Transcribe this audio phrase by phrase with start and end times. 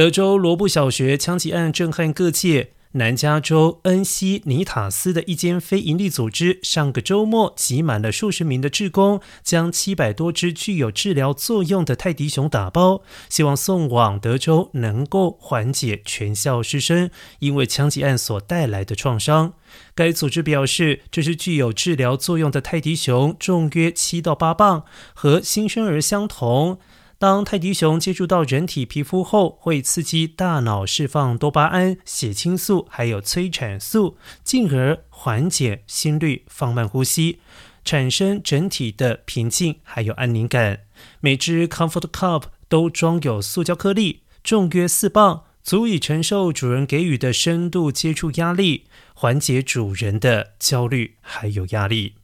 [0.00, 2.70] 德州罗布小学枪击案震撼各界。
[2.92, 17.10] 南加州恩西尼塔斯的一间非营利组织，上个周末挤满了数十名的志工，将七百多只具有治疗作用的泰迪熊打包，希望送往德州，能够缓解全校师生
[17.40, 19.52] 因为枪击案所带来的创伤。
[19.94, 26.78] 该组织表示，这是具有治疗作用的泰迪熊，重约七到八磅，和新生儿相同。
[27.20, 37.40] 当泰迪熊接触到人体皮肤后，会刺激大脑释放多巴胺、血清素，还有催产素，进而缓解心率、放慢呼吸，
[37.84, 40.84] 产生整体的平静还有安宁感。
[41.20, 52.14] 每只 Comfort Cup 都装有塑胶颗粒，重约四磅，足以承受主人给予的深度接触压力，缓解主人的焦虑还有压力。